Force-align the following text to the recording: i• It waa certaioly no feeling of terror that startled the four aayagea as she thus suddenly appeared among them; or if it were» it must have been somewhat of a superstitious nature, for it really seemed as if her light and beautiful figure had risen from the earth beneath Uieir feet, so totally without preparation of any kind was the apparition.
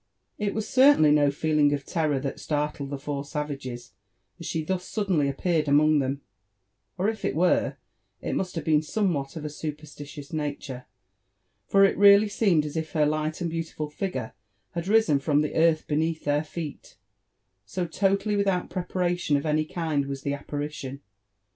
i• 0.39 0.43
It 0.47 0.55
waa 0.55 0.61
certaioly 0.61 1.13
no 1.13 1.29
feeling 1.29 1.73
of 1.73 1.85
terror 1.85 2.19
that 2.21 2.39
startled 2.39 2.89
the 2.89 2.97
four 2.97 3.21
aayagea 3.21 3.91
as 4.39 4.45
she 4.47 4.63
thus 4.63 4.87
suddenly 4.89 5.29
appeared 5.29 5.67
among 5.67 5.99
them; 5.99 6.21
or 6.97 7.07
if 7.07 7.23
it 7.23 7.35
were» 7.35 7.77
it 8.19 8.33
must 8.33 8.55
have 8.55 8.65
been 8.65 8.81
somewhat 8.81 9.35
of 9.35 9.45
a 9.45 9.49
superstitious 9.51 10.33
nature, 10.33 10.85
for 11.67 11.85
it 11.85 11.95
really 11.99 12.29
seemed 12.29 12.65
as 12.65 12.75
if 12.75 12.93
her 12.93 13.05
light 13.05 13.41
and 13.41 13.51
beautiful 13.51 13.91
figure 13.91 14.33
had 14.71 14.87
risen 14.87 15.19
from 15.19 15.41
the 15.41 15.53
earth 15.53 15.85
beneath 15.85 16.23
Uieir 16.25 16.43
feet, 16.43 16.97
so 17.63 17.85
totally 17.85 18.35
without 18.35 18.71
preparation 18.71 19.37
of 19.37 19.45
any 19.45 19.65
kind 19.65 20.07
was 20.07 20.23
the 20.23 20.33
apparition. 20.33 21.01